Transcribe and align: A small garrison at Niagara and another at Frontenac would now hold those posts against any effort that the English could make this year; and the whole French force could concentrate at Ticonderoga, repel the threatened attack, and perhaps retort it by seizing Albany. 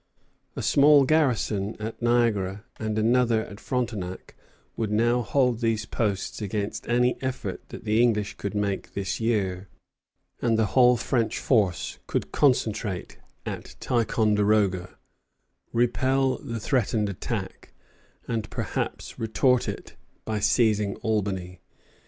A 0.55 0.63
small 0.63 1.05
garrison 1.05 1.75
at 1.79 2.01
Niagara 2.01 2.63
and 2.79 2.97
another 2.97 3.45
at 3.45 3.59
Frontenac 3.59 4.33
would 4.75 4.91
now 4.91 5.21
hold 5.21 5.59
those 5.61 5.85
posts 5.85 6.41
against 6.41 6.89
any 6.89 7.21
effort 7.21 7.61
that 7.69 7.83
the 7.83 8.01
English 8.01 8.33
could 8.33 8.55
make 8.55 8.95
this 8.95 9.19
year; 9.19 9.69
and 10.41 10.57
the 10.57 10.65
whole 10.73 10.97
French 10.97 11.37
force 11.37 11.99
could 12.07 12.31
concentrate 12.31 13.19
at 13.45 13.75
Ticonderoga, 13.79 14.97
repel 15.71 16.39
the 16.39 16.59
threatened 16.59 17.07
attack, 17.07 17.71
and 18.27 18.49
perhaps 18.49 19.19
retort 19.19 19.69
it 19.69 19.97
by 20.25 20.39
seizing 20.39 20.95
Albany. 21.03 21.61